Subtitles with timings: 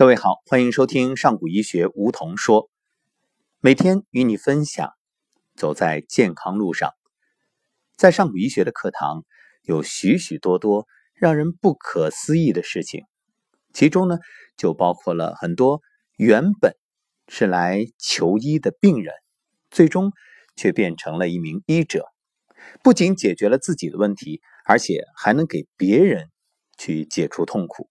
[0.00, 2.70] 各位好，欢迎收听上古医学梧桐说，
[3.60, 4.94] 每天与你分享
[5.56, 6.94] 走在健康路上。
[7.98, 9.26] 在上古医学的课堂，
[9.60, 13.04] 有许许多多让人不可思议的事情，
[13.74, 14.16] 其中呢，
[14.56, 15.82] 就包括了很多
[16.16, 16.74] 原本
[17.28, 19.12] 是来求医的病人，
[19.70, 20.12] 最终
[20.56, 22.06] 却变成了一名医者，
[22.82, 26.30] 不仅解决了自己的问题，而且还能给别人
[26.78, 27.90] 去解除痛苦。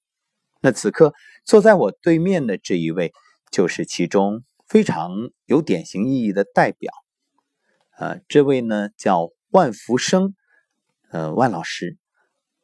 [0.61, 1.13] 那此刻
[1.45, 3.13] 坐在我对面的这一位，
[3.49, 5.11] 就是其中非常
[5.45, 6.91] 有典型意义的代表。
[7.97, 10.35] 呃，这位呢叫万福生，
[11.11, 11.97] 呃，万老师。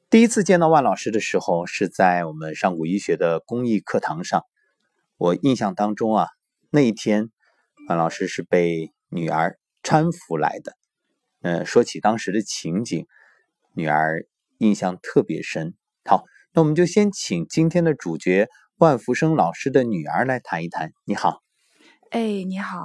[0.10, 4.44] 第一次见到万老师的时候，是在我们上古医学的公益课堂上。
[5.16, 6.28] 我印象当中啊，
[6.70, 7.32] 那一天
[7.88, 10.74] 万老师是被女儿搀扶来的。
[11.42, 13.08] 呃，说起当时的情景，
[13.74, 14.26] 女儿
[14.58, 15.74] 印象特别深。
[16.04, 16.26] 好。
[16.56, 20.94] 那我们就先请今天的主角万福生老师的女儿来谈一谈。
[21.04, 21.42] 你好，
[22.12, 22.80] 哎，你好，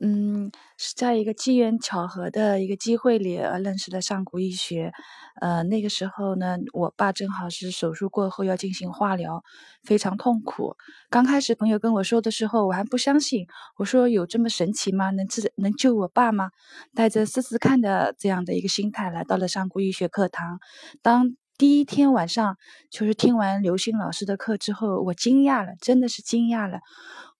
[0.00, 4.92] 嗯，是在一个机缘巧合的一个机会里认识的上古医学。
[5.40, 9.44] 呃，那个时候呢，我爸正好是手术过后要进行化疗，
[9.84, 10.74] 非常痛苦。
[11.08, 15.10] 刚开始朋友跟我说的时候，我还不相信，我说有这么神奇吗？
[15.12, 16.50] 能治能救我爸吗？
[16.96, 20.58] 带着试试看的这样的一个心态来到了上古医学课堂。
[21.00, 22.56] 当第一天晚上，
[22.90, 26.80] 就是听完刘星老师的课之后，我惊讶了，真的是惊讶了。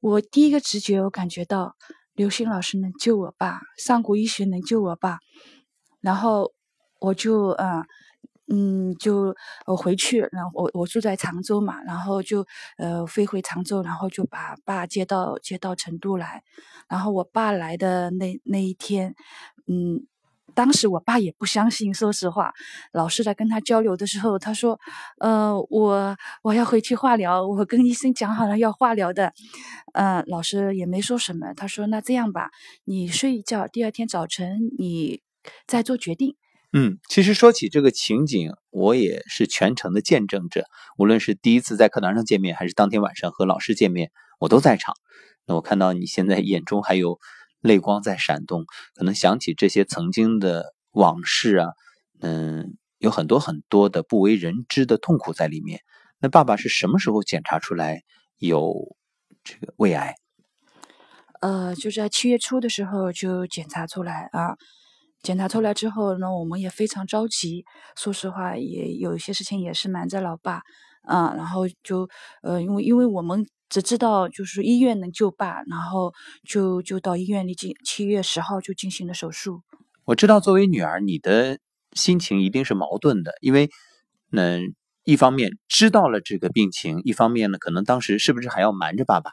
[0.01, 1.77] 我第一个直觉，我感觉到
[2.15, 5.19] 刘星老师能救我爸，上古医学能救我爸。
[6.01, 6.53] 然后
[6.99, 7.85] 我就嗯
[8.49, 9.35] 嗯，就
[9.67, 12.47] 我回去，然后我我住在常州嘛，然后就
[12.79, 16.43] 呃飞回常州，然后就把爸接到接到成都来。
[16.89, 19.15] 然后我爸来的那那一天，
[19.67, 20.07] 嗯。
[20.57, 22.55] 当时我爸也不相信，说实话，
[22.95, 24.81] 老师在跟他交流的时候，他说
[25.21, 29.35] ：“呃，我我要回去化疗，我跟医生讲好了要化疗的。”
[29.93, 32.49] 嗯，老师也没说什么，他说：“那这样吧，
[32.85, 35.21] 你睡一觉，第二天早晨你
[35.67, 36.37] 再做决定。”
[36.73, 40.65] 嗯，其实说起这个情景，我也是全程的见证者，
[40.97, 44.95] 无论是第一次在课堂上见面，还是当天晚上和老师见面，我都在场。
[45.47, 47.19] 那我看到你现在眼中还有。
[47.67, 51.69] 泪光在闪动，可能想起这些曾经的往事啊，
[52.21, 55.81] 嗯，有很多很多的不为人知的痛苦在里面。
[56.21, 58.03] 那爸爸是什么时候检查出来
[58.39, 58.97] 有
[59.45, 60.15] 这个胃癌？
[61.41, 64.57] 呃，就在七月初的时候就检查出来啊。
[65.23, 67.65] 检查出来之后呢，我们也非常着急，
[67.97, 70.63] 说实话，也有一些事情也是瞒着老爸，
[71.09, 72.09] 嗯，然后就
[72.43, 73.45] 呃，因为因为我们。
[73.69, 76.13] 只知道就是医院能救爸，然后
[76.45, 79.63] 就就到医院里进，七月十号就进行了手术。
[80.05, 81.59] 我知道作为女儿，你的
[81.93, 83.71] 心情一定是矛盾的，因为
[84.31, 84.75] 嗯，
[85.05, 89.33] 一方面知道了这个病情，一方面呢，可能当时是不是还要瞒着爸爸？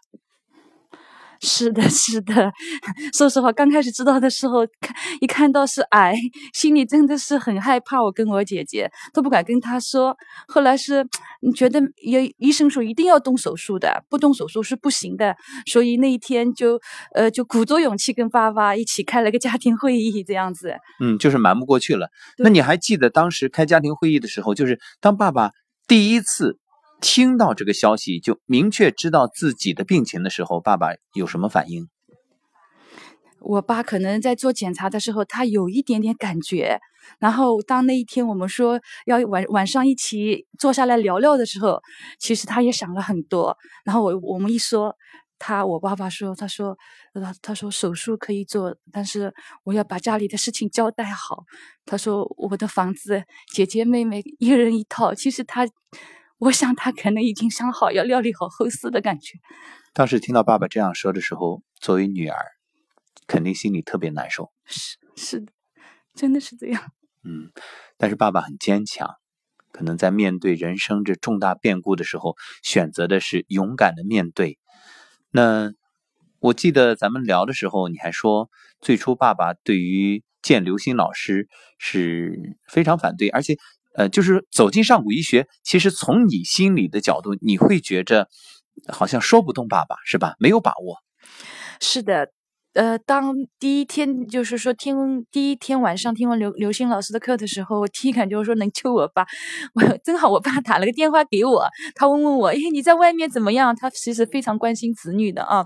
[1.43, 2.51] 是的，是的。
[3.13, 6.15] 说实话，刚开始知道的时候，看一看到是癌，
[6.55, 8.01] 心里真的是很害怕。
[8.01, 10.15] 我跟我姐姐都不敢跟她说。
[10.47, 11.05] 后来是，
[11.41, 15.35] 你觉得医医生说一定要动手术的，不动手术是不行的。
[15.65, 16.79] 所以那一天就，
[17.13, 20.77] 呃，就鼓足勇气跟爸爸一起开了个家庭会议，这样子。
[21.01, 22.07] 嗯，就是瞒不过去了。
[22.37, 25.51] 那你还记得当时开家庭会议的时候，就是当爸爸
[25.87, 26.57] 第一次。
[27.03, 31.90] 听到这个消息，就明确知道自己的病情的时候，爸爸有什么反应？
[33.41, 36.80] 我爸可能在做检查的时候，他有一点点感觉。
[37.19, 41.81] 然后当那一天我们说要晚晚上一起坐下来聊聊的时候，
[42.19, 43.58] 其实他也想了很多。
[43.84, 44.96] 然后我我们一说，
[45.38, 46.78] 他我爸爸说，他说
[47.41, 49.34] 他说手术可以做，但是
[49.66, 51.44] 我要把家里的事情交代好。
[51.85, 55.14] 他说我的房子姐姐妹妹一人一套。
[55.14, 55.68] 其实他。
[56.39, 59.39] 我想他可能已经想好要料理好后事的感觉。
[59.94, 62.38] 当时听到爸爸这样说的时候，作为女儿，
[63.27, 64.51] 肯定心里特别难受。
[64.66, 65.53] 是是的，
[66.16, 66.91] 真的是这样。
[67.23, 67.51] 嗯，
[67.97, 69.07] 但是爸爸很坚强，
[69.72, 74.58] 可能在面对人生这重大变故的时候，选择的是勇敢的面对。
[75.31, 75.72] 那
[76.40, 78.49] 我记得咱们聊的时候，你还说，
[78.81, 81.47] 最初爸爸对于见刘星老师
[81.78, 83.58] 是非常反对，而且。
[83.93, 88.28] 呃，就是走进上古医学，其实从你心里的角度，你会觉着
[88.87, 90.35] 好像说不动爸爸，是吧？
[90.40, 90.97] 没有把握。
[91.79, 92.29] 是的，
[92.73, 99.25] 呃，当第一天就是说听第一天晚上听完刘刘星老师的课的时候，我第一感觉我说能救我爸，
[99.75, 103.75] 我正好我爸打了个电话给我，他问问我，哎，你在外面怎么样？
[103.75, 105.66] 他其实非常关心子女的啊。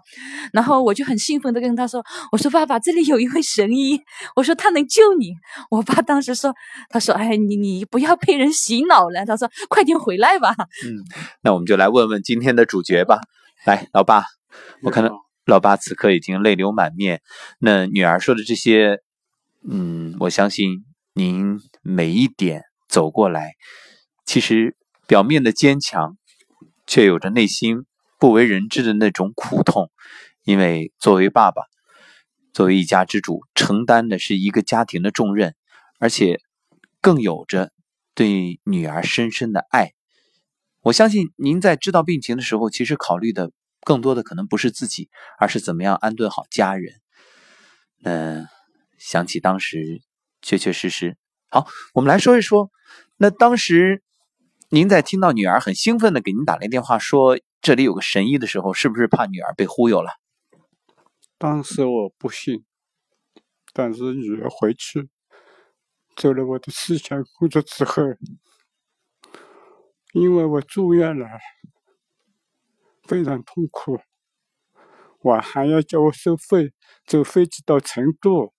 [0.51, 4.01] 然后我就很兴奋的跟他说，我说爸爸，这里有一位神医，
[4.35, 5.31] 我说他能救你。
[5.71, 6.53] 我爸当时说，
[6.89, 10.53] 他说，哎，你你不要被人洗脑了，他说快点回来吧。
[10.85, 11.03] 嗯，
[11.41, 13.21] 那我们就来问问今天的主角吧。
[13.65, 14.23] 来，老爸，
[14.83, 15.26] 我看到。
[15.47, 17.21] 老爸此刻已经泪流满面，
[17.57, 18.99] 那女儿说的这些，
[19.65, 20.83] 嗯，我相信
[21.13, 23.53] 您每一点走过来，
[24.25, 24.75] 其实
[25.07, 26.17] 表面的坚强，
[26.85, 27.85] 却有着内心
[28.19, 29.89] 不为人知的那种苦痛。
[30.43, 31.61] 因为作为爸爸，
[32.51, 35.55] 作为一家之主，承担的是一个家庭的重任，
[35.97, 36.41] 而且
[36.99, 37.71] 更有着
[38.13, 39.93] 对女儿深深的爱。
[40.81, 43.49] 我相信您在知道病情的时候，其实考虑的。
[43.87, 46.95] 更多的可能不是自己，而是怎么样安顿好家人。
[48.03, 48.45] 嗯，
[48.97, 50.01] 想起当时
[50.41, 51.15] 确确实实，
[51.49, 52.69] 好，我们来说一说。
[53.15, 54.03] 那当时
[54.69, 60.11] 您在听到女儿很兴奋的给您打来电话说这里有个神医的时候，是不是怕女儿被忽悠了？
[61.37, 62.65] 当时我不信，
[63.71, 65.07] 但是女儿回去
[66.17, 68.03] 做了我的思想工作之后，
[70.11, 71.25] 因为我住院了。
[73.07, 73.97] 非常痛苦，
[75.21, 76.73] 我还要叫我收费，
[77.05, 78.53] 坐飞机到成都，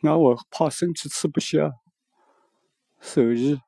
[0.00, 1.70] 那我怕身体吃不消，
[3.00, 3.60] 所以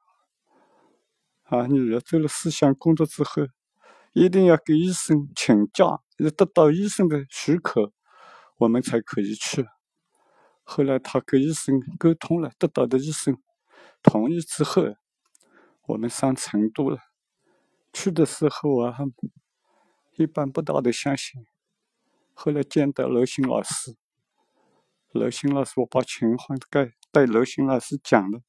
[1.45, 3.43] 啊，女儿做了思想工作之后，
[4.13, 7.93] 一定要给医生请假，要得到医生的许可，
[8.57, 9.65] 我们才可以去。
[10.65, 13.41] 后来他跟医生沟通了，得到的医生
[14.03, 14.83] 同意之后，
[15.87, 16.99] 我们上成都了。
[17.93, 18.97] 去的时候啊。
[20.17, 21.45] 一般不大的相信，
[22.35, 23.97] 后来见到罗星老师，
[25.11, 28.41] 罗星老师我把情况给对罗星老师讲了，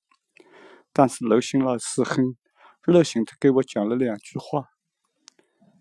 [0.93, 2.37] 但是罗星老师很
[2.83, 4.69] 热心的给我讲了两句话，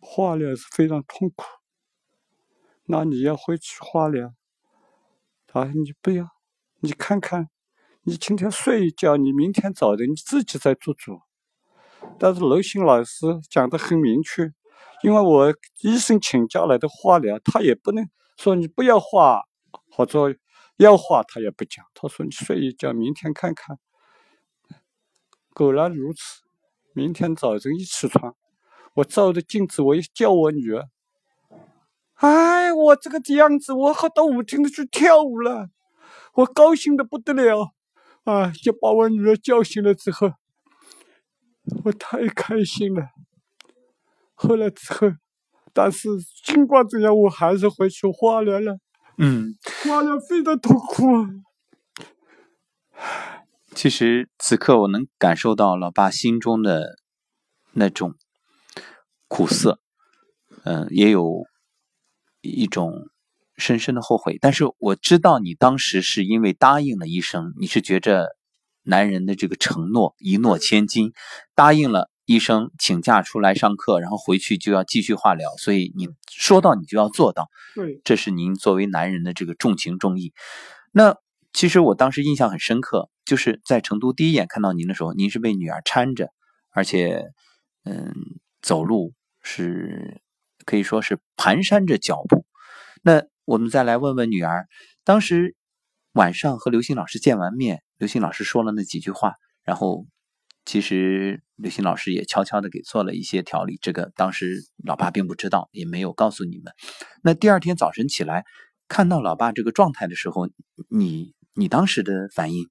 [0.00, 1.44] 化疗是非常痛苦，
[2.86, 4.34] 那你要回去化疗，
[5.52, 6.30] 啊，你不要，
[6.80, 7.50] 你看看，
[8.04, 11.20] 你今天睡一觉，你明天早晨你自己再做主，
[12.18, 14.54] 但是罗星老师讲的很明确。
[15.02, 19.42] 因为我医生请假来的化疗，他也不能说你不要化，
[19.90, 20.34] 或者
[20.78, 21.84] 要化他也不讲。
[21.94, 23.78] 他说你睡一觉，明天看看。
[25.52, 26.42] 果然如此，
[26.94, 28.34] 明天早晨一起床，
[28.94, 30.88] 我照着镜子，我一叫我女儿，
[32.14, 35.68] 哎，我这个样子，我好到舞厅里去跳舞了，
[36.34, 37.72] 我高兴的不得了，
[38.24, 40.32] 啊，就把我女儿叫醒了之后，
[41.84, 43.10] 我太开心了。
[44.34, 45.12] 后来之后，
[45.72, 46.08] 但是
[46.44, 48.78] 尽管这样，我还是回去化疗了。
[49.16, 49.54] 嗯，
[49.84, 51.04] 化疗非常痛苦。
[53.74, 56.96] 其实此刻我能感受到老爸心中的
[57.72, 58.14] 那种
[59.28, 59.80] 苦涩，
[60.64, 61.44] 嗯，也有
[62.40, 63.08] 一种
[63.56, 64.38] 深深的后悔。
[64.40, 68.36] 但是我知道你当时是因为答应了医生，你是觉着
[68.82, 71.12] 男人的这个承诺一诺千金，
[71.54, 72.10] 答应了。
[72.26, 77.50] 医生请假出来上课，然后回去就要继续化疗，所以你说到你就要做到。
[77.74, 80.32] 对，这是您作为男人的这个重情重义。
[80.90, 81.16] 那
[81.52, 86.30] 其实我当时印象很深刻，就是在成都第一眼看到您的时候，您是被女儿搀着，
[86.70, 87.26] 而且
[87.84, 88.14] 嗯，
[88.62, 89.12] 走路
[89.42, 90.22] 是
[90.64, 92.46] 可以说是蹒跚着脚步。
[93.02, 94.66] 那我们再来问问女儿，
[95.04, 95.56] 当时
[96.12, 100.06] 晚上和刘星老师见完面，刘星老师说了那几句话，然后。
[100.64, 106.72] 其实刘星老师也悄悄的给做了一些调理，这个当时老爸并不知道，也没有告诉你们。
[107.22, 108.44] 那第二天早晨起来，
[108.88, 110.48] 看到老爸这个状态的时候，
[110.88, 112.66] 你你当时的反应？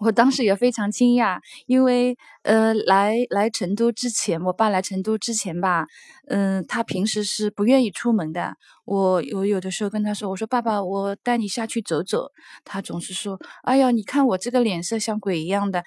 [0.00, 5.86] 我当时也非常惊讶，因为呃，来来成都之前，我爸来成都之前吧，
[6.28, 8.54] 嗯，他平时是不愿意出门的。
[8.84, 12.28] 我我有的时候跟他说，我说爸爸，我带你下去走走。
[12.64, 15.82] 他总是说，哎呀，你看我这个脸色像鬼一样的，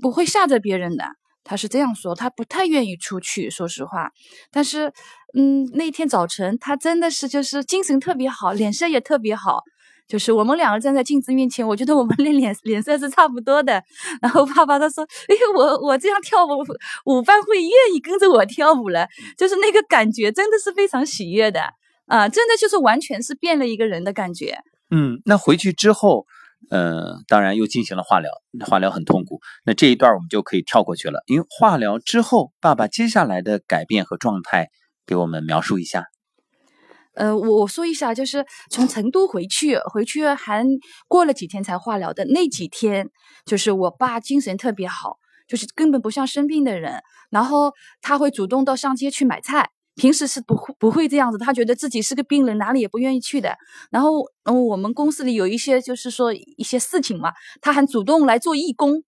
[0.00, 1.04] 不会吓着别人的。
[1.42, 4.10] 他是这样说，他不太愿意出去，说实话。
[4.50, 4.92] 但是，
[5.34, 9.62] 嗯，那天早晨他真的是就是精神特别好，脸色也特别好。
[10.10, 13.80] 就是我们两个站在镜子面前，我觉得我们的脸脸色是差不多的。
[14.20, 16.64] 然后爸爸他说：“哎，我我这样跳舞，
[17.04, 19.06] 舞伴会愿意跟着我跳舞了。”
[19.38, 21.62] 就是那个感觉真的是非常喜悦的
[22.06, 22.28] 啊！
[22.28, 24.58] 真的就是完全是变了一个人的感觉。
[24.90, 26.26] 嗯，那回去之后，
[26.70, 28.32] 呃，当然又进行了化疗，
[28.66, 29.40] 化疗很痛苦。
[29.64, 34.70] 那这一段我们就可以跳过去了，因为化疗之后，爸爸接下来的改变和状态，
[35.06, 36.06] 给我们描述一下。
[37.14, 40.64] 呃，我说一下，就是从成都回去，回去还
[41.08, 43.08] 过了几天才化疗的那几天，
[43.44, 45.16] 就是我爸精神特别好，
[45.48, 49.70] 就是根本不像生病的人，然后他会主动到上街去买菜。
[49.96, 53.54] 平时是不会不会这样子，他觉得自己是个病人，哪里也不愿意去的。
[53.90, 59.02] 然后，嗯，我们公司里有一些就是说一些事情嘛，他还主动来做义工。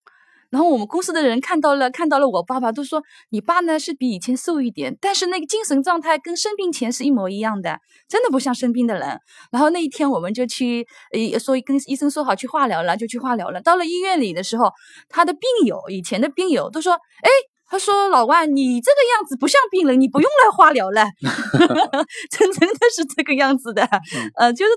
[0.52, 9.18] 然后我们公司的人看到了，看到了我爸爸，都说你爸呢是比以前瘦一点，但是那个精神状态跟生病前是一模一样的，真的不像生病的人。
[9.50, 13.60] 然后那一天我们就去，呃，说跟医生说好去化疗了，就去化疗了。
[13.62, 14.70] 到了医院里的时候，
[15.08, 17.30] 他的病友以前的病友都说，哎。
[17.72, 21.06] 他说：“老万，你这个样子不像病人，你不用来化疗了。
[22.30, 23.88] 真真的是这个样子的，
[24.36, 24.72] 呃，就是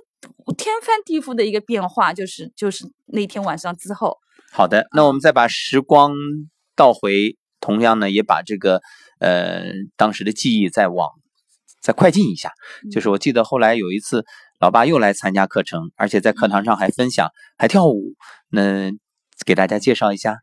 [0.55, 4.17] 天翻地覆的一个变化，就是就是那天晚上之后。
[4.57, 6.13] 好的，那我们再把时光
[6.77, 8.79] 倒回，同样呢，也把这个
[9.19, 9.65] 呃
[9.97, 11.09] 当时的记忆再往
[11.81, 12.53] 再快进一下。
[12.89, 14.23] 就是我记得后来有一次，
[14.61, 18.13] 老爸又来参加课程，而且在课堂上还分享，还跳舞。
[18.47, 18.91] 那
[19.45, 20.37] 给大家介绍一下。”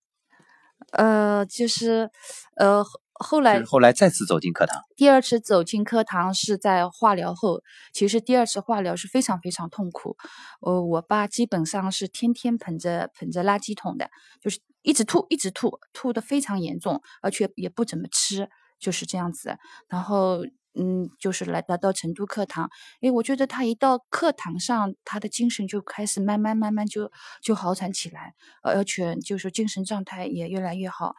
[0.92, 2.10] 呃，就是，
[2.56, 2.84] 呃，
[3.22, 4.82] 后来后来再次走进课堂。
[4.96, 7.62] 第二次走进课堂是在化疗后，
[7.92, 10.16] 其实第二次化疗是非常非常痛苦。
[10.60, 14.10] 呃，我爸基本上是天天捧着捧着垃圾桶的，
[14.40, 18.48] 就是一直吐，一直吐，吐的非常严重，而且也不怎么吃，
[18.78, 19.56] 就是这样子。
[19.88, 20.40] 然后。
[20.74, 22.70] 嗯，就是来来到成都课堂，
[23.02, 27.12] 诶，我觉得他一到课堂上，他的精神就开始慢慢慢慢就
[27.42, 31.14] 就好转起来，而且就是精神状态也越来越好。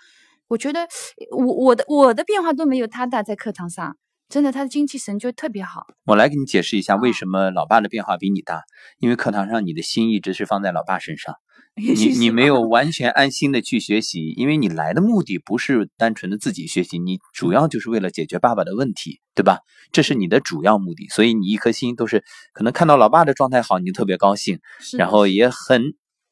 [0.54, 0.88] 我觉得
[1.32, 3.98] 我我的我的变化都没有他大，在课堂上，
[4.30, 5.88] 真的他的精气神就特别好。
[6.06, 8.62] 我来给你解释一下，为什么老爸的变化比你大，
[9.00, 11.36] 因为课堂上你的心一直是放在老爸身上。
[11.76, 19.58] 你你没有完全安心的去学习，因为你来的目的不是单纯的自己学习，你主要就是为了解决爸爸的问题，对吧？
[19.92, 24.60] 这是你的主要目的，所以你一颗心都是可能看到老爸的状态好，你就特别高兴，
[25.00, 25.82] 然后也很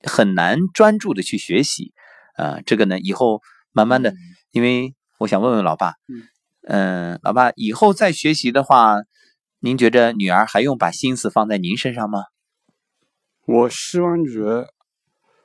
[0.04, 1.92] 很难专注的去学习。
[2.36, 4.14] 啊，这个呢，以后慢慢的，
[4.52, 5.94] 因为我想问问老爸，
[6.68, 8.98] 嗯，老爸以后再学习的话，
[9.60, 12.26] 您觉着女儿还用把心思放在您身上吗？
[13.46, 14.68] 我希望女儿。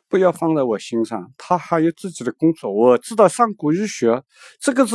[0.08, 2.72] 不要放在我心上，她还有自己的工作。
[2.72, 4.22] 我知道上古医学
[4.60, 4.94] 这个是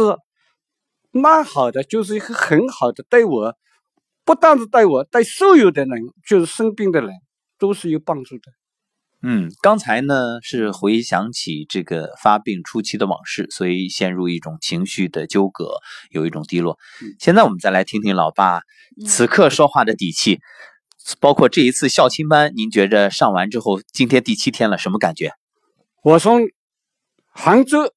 [1.11, 3.53] 蛮好的，就是一个很好的，对我
[4.23, 7.11] 不但是对我，对所有的人，就是生病的人
[7.59, 8.53] 都是有帮助的。
[9.23, 15.75] 嗯，刚才呢是回想起这个发病初期的往事，所以陷入一种情绪的纠葛，
[16.09, 16.77] 有一种低落。
[17.19, 18.61] 现在我们再来听听老爸
[19.07, 20.39] 此刻说话的底气。
[21.19, 25.33] 包括这一次校青班，您觉着上完之后，今天第七天了，什么感觉？
[26.03, 26.41] 我从
[27.31, 27.91] 杭州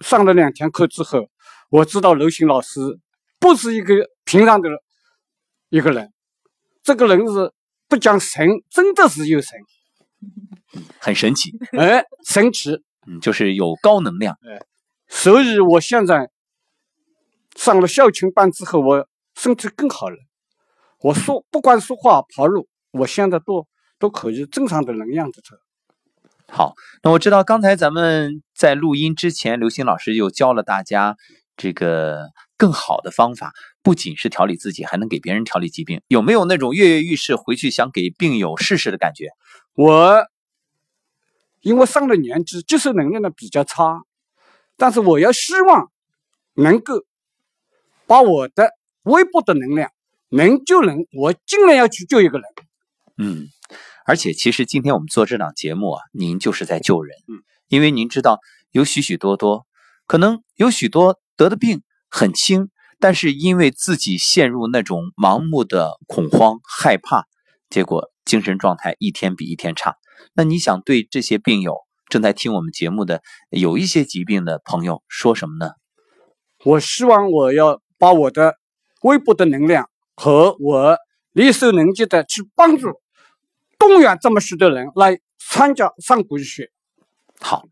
[0.00, 1.28] 上了两天课之后，
[1.68, 2.80] 我知道刘星老师
[3.38, 3.94] 不是一个
[4.24, 4.70] 平常的
[5.68, 6.10] 一个人，
[6.82, 7.52] 这个人是
[7.86, 9.50] 不讲神，真的是有神，
[10.98, 12.72] 很神奇，哎，神奇，
[13.06, 14.60] 嗯，就是有高能量，哎，
[15.08, 16.30] 所以我现在
[17.56, 20.16] 上了校青班之后，我身体更好了。
[21.00, 23.66] 我说，不管说话、跑路，我现在都
[23.98, 25.56] 都可以正常的能样子走。
[26.50, 31.16] 好，那我知道刚才咱们在录音之前，刘星老师又教了大家
[31.56, 36.02] 这个更好的方法，不仅是调理自己，还能给别人调理疾病。
[36.08, 39.28] 有没有那种跃跃欲试，回去想给病友试试的感觉？
[39.78, 40.26] 我
[41.60, 44.02] 因为上了年纪，接受能力呢比较差，
[44.76, 45.92] 但是我要希望
[46.54, 47.04] 能够
[48.04, 48.72] 把我的
[49.04, 49.92] 微薄的能量。
[50.30, 52.48] 能救人，我尽量要去救一个人。
[53.18, 53.46] 嗯，
[54.04, 57.16] 而且其实今天我们做这档节目啊，您就是在救人。
[57.28, 58.40] 嗯，因为您知道
[58.72, 59.64] 有许许多多，
[60.08, 62.68] 可能有许多得的病很轻，
[62.98, 67.26] 但是因为自己陷入那种盲目的恐慌、害怕，
[67.70, 69.96] 结果精神状态一天比一天差。
[70.34, 75.72] 那你想对这些病友正在听我们节目的有一些疾病的朋友说什么呢？
[76.64, 78.54] 我希望我要把我的
[79.02, 79.88] 微薄的能量。
[80.20, 80.96] 和我
[81.30, 82.88] 力所能及的去帮助、
[83.78, 86.72] 动员这么许多人来参加上古医学。
[87.38, 87.62] 好，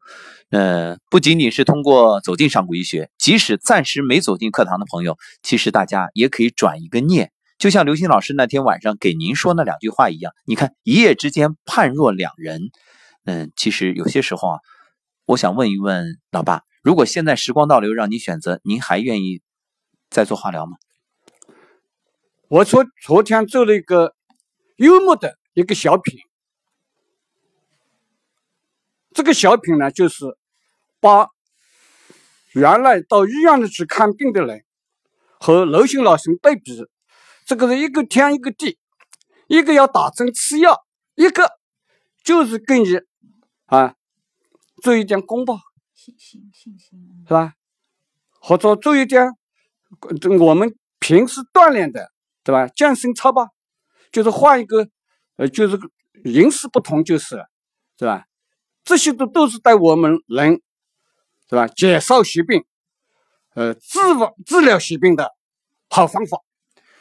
[0.51, 10.33] 呃，不仅仅是通过走进上古医学，即使暂时没走进课堂的朋友，其实大家也可以转一个念，就像刘星老师那天晚上给您说那两句话一样。
[10.45, 12.71] 你看，一夜之间判若两人。
[13.25, 14.59] 嗯，其实有些时候啊，
[15.25, 19.41] 我想问一问老爸，如果现在时光倒流，让你选择，您还愿意
[20.11, 20.77] 再做化疗吗？
[22.49, 24.15] 我昨昨天做了一个
[24.77, 26.21] 幽默的一个小品，
[29.13, 30.25] 这个小品呢，就是
[31.01, 31.29] 把
[32.53, 34.63] 原来到医院里去看病的人
[35.41, 36.87] 和刘星老师对比，
[37.47, 38.77] 这个是一个天一个地，
[39.47, 40.85] 一个要打针吃药，
[41.15, 41.49] 一个
[42.25, 42.87] 就是给你
[43.67, 43.95] 啊
[44.83, 45.57] 做一点功报，
[45.95, 47.55] 信心信心是吧？
[48.41, 49.31] 或者做一点
[50.41, 52.11] 我们平时锻炼的，
[52.43, 52.67] 对吧？
[52.67, 53.51] 健身操吧，
[54.11, 54.89] 就是换一个，
[55.37, 55.79] 呃，就是
[56.25, 57.47] 形式不同，就是，
[57.97, 58.27] 是吧？
[58.83, 60.61] 这些都都是带我们人，
[61.49, 61.69] 是吧？
[61.69, 62.65] 减少疾病，
[63.55, 63.99] 呃，治
[64.45, 65.33] 治疗疾病的
[65.89, 66.39] 好方法。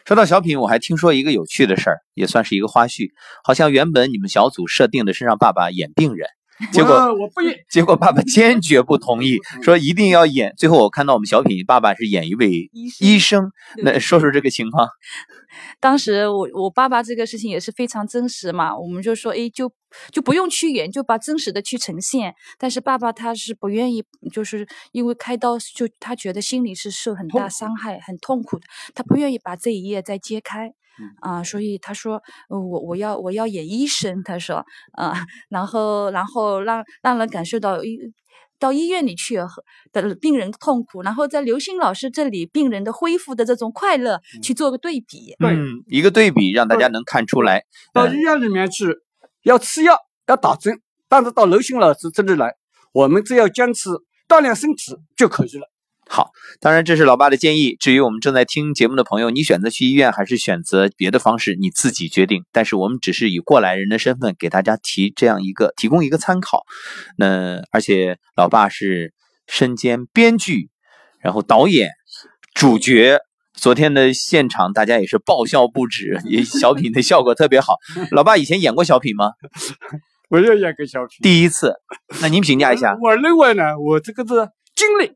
[0.06, 3.10] 说到小品，我还听说一个有趣的事儿，也算是一个花絮。
[3.44, 6.30] 好像原本你们小组设定的是让爸爸演病人，
[6.72, 10.54] 结果我不演，结果爸爸坚决不同意， 说一定要演。
[10.58, 12.70] 最后我看到我们小品，爸爸是演一位
[13.00, 13.50] 医生。
[13.84, 14.88] 那说说这个情况。
[15.80, 19.72] 当时我我爸爸这个事情也是非常真实嘛，我们就说，哎，就
[20.12, 22.34] 就不用去演，就把真实的去呈现。
[22.58, 30.72] 但是爸爸他是不愿意，就是因为开刀，就他觉得心里是受很大伤害，很痛苦的，他不愿意把这一页再揭开，
[31.22, 35.14] 啊，所以他说，我我要我要演医生，他说，啊，
[35.50, 37.98] 然后然后让让人感受到医。
[38.58, 39.36] 到医院里去
[39.92, 47.66] 的病人痛苦，然后在刘星老师这里病人的恢复的这种快乐去做个对比，嗯，一个对比让大家能看出来。
[47.92, 48.86] 到医院里面去
[49.46, 52.56] 要吃药要打针，但是到刘星老师这里来，
[52.92, 53.92] 我们只要坚持
[54.28, 55.72] 锻炼身体就可以了。
[56.08, 57.76] 好，当然这是老爸的建议。
[57.80, 62.44] 至于我们正在听节目的朋友，你选择去医院还是选择别的方式，你自己决定。
[62.52, 66.64] 但是我们只是以过来人的身份给大家提这样一个，提供一个参考。
[67.18, 69.14] 那而且老爸是
[69.48, 70.72] 身兼编剧，
[71.20, 71.92] 然后导演、
[72.56, 73.20] 主角。
[73.56, 77.78] 昨天的现场大家也是爆笑不止， 也小品的效果特别好。
[78.12, 79.32] 老爸以前演过小品吗？
[80.30, 81.74] 我也演过小品，第一次。
[82.22, 82.98] 那您评价一下。
[83.02, 85.14] 我认为呢，我这个是经历。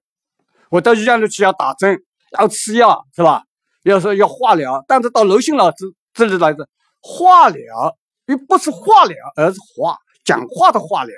[0.69, 1.97] 我到医院里去要打针，
[2.39, 3.43] 要吃药，是吧？
[3.83, 5.77] 要说要化疗，但是到娄星老师
[6.13, 6.67] 这里来的
[7.01, 11.15] 化疗，又不是化疗，而是话讲话的化疗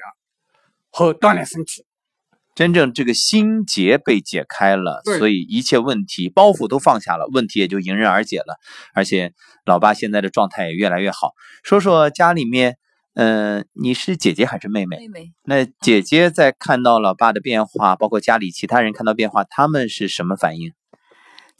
[0.90, 1.86] 和锻炼身体。
[2.62, 8.60] 真正这个心结被解开了，所以一切问题包袱都放下了，问题也就迎刃而解了。
[8.94, 9.34] 而且
[9.65, 11.32] 老爸现在的状态也越来越好。
[11.63, 12.77] 说说家里面。
[13.13, 14.96] 嗯，你是姐姐还是妹妹？
[15.00, 15.34] 妹妹。
[15.44, 20.72] 那姐姐在看到老爸的变化，包括家里其他人看到变化，他们是什么反应？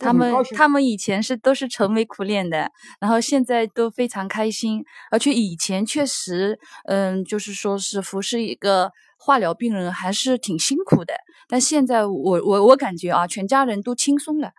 [0.02, 4.84] 他们他们以前是都是愁眉苦脸的，然后现在都非常开心。
[5.12, 11.14] 而且以前确实，嗯，就是说是服侍一个化疗病人还是挺辛苦的。
[11.48, 14.52] 但现在我我我感觉啊，全家人都轻松了，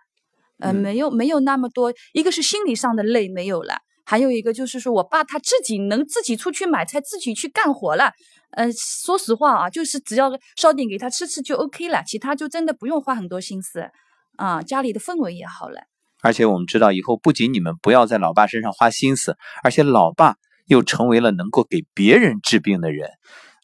[0.59, 3.79] 嗯，没有没有那么多，一个是心理上的累没有了。
[4.05, 8.11] 还有一个就是说，我爸他自己能自己出去买菜，自己去干活了。
[8.51, 13.89] 嗯，说实话啊，就是只要烧点给他吃吃就 OK 了，其他就真的不用花很多心思
[14.45, 14.61] 啊。
[14.61, 15.81] 家里的氛围也好了。
[16.21, 23.09] 而且我们知道，以后不仅你们不要在老爸身上花心思，而且老爸又成为了能够给别人治病的人。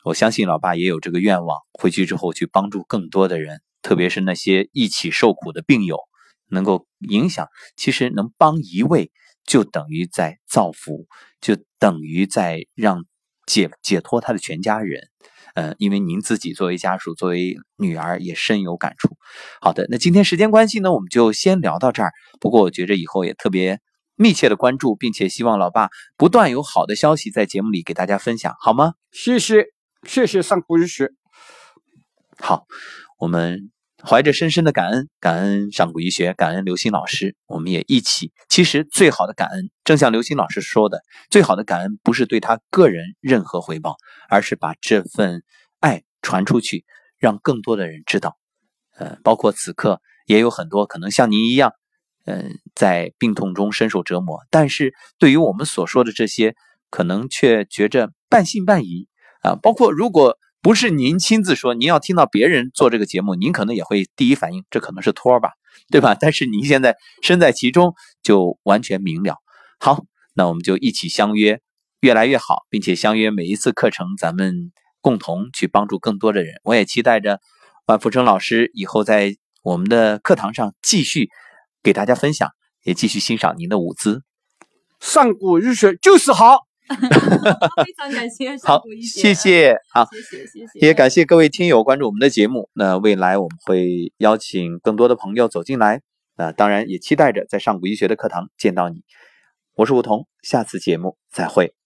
[0.03, 5.99] 我相信老爸也有这个愿望，回去之后去帮助更多的人，特别是那些一起受苦的病友，
[6.49, 7.47] 能够影响。
[7.75, 9.11] 其实能帮一位。
[9.45, 11.07] 就等于在造福，
[11.41, 13.05] 就等于在让
[13.47, 15.09] 解解脱他的全家人，
[15.55, 19.09] 呃，因为您自己作为家属，作为女儿也深有感触。
[19.61, 22.11] 好的，那今天时间关系呢，我们就先聊到这儿。
[22.39, 23.79] 不过我觉着以后也特别
[24.15, 28.93] 密切的关注，并且希望老爸不断有好的消息在节目里给大家分享，好吗？
[29.11, 29.67] 谢谢，
[30.03, 31.11] 谢谢上古医学。
[32.37, 32.65] 好，
[33.19, 33.71] 我们。
[34.01, 38.31] 怀着深深的感恩，感恩上古医学，感恩刘星老师，我们也一起。
[38.47, 43.97] 其实最好的感恩，正像刘星老师说的，最好的感恩不是对他个人任何回报，
[44.29, 45.43] 而是把这份
[45.81, 46.85] 爱传出去，
[47.17, 48.37] 让更多的人知道。
[48.97, 51.73] 呃，包括此刻也有很多可能像您一样，
[52.25, 56.55] 嗯，在病痛中深受折磨，但是对于我们所说的这些，
[56.89, 59.07] 可能却觉着半信半疑
[59.41, 59.55] 啊。
[59.55, 60.37] 包括如果。
[60.61, 65.51] 不是您亲自说，您要听到别人做这个节目，您可能也会第一反应，这可能是托吧，
[65.89, 66.15] 对吧？
[66.19, 69.37] 但是您现在身在其中，就完全明了。
[69.79, 71.61] 好，那我们就一起相约，
[72.01, 76.55] 越来越好，并且相约每一次课程，咱们共同去帮助更多的人。
[76.63, 77.39] 我也期待着
[77.85, 81.29] 万福成老师以后在我们的课堂上继续
[81.81, 82.49] 给大家分享，
[82.83, 84.23] 也继续欣赏您的舞姿。
[84.99, 86.68] 上古日学就是好。
[87.85, 92.69] 非常感谢，好，谢谢，好，谢谢，谢谢，也感谢各位听友关注我们的节目。
[92.73, 96.01] 那未来我们会邀请更多的朋友走进来，
[96.35, 99.03] 那当然也期待着在上古医学的课堂见到你。
[99.75, 101.78] 我是梧桐，下次节目再会。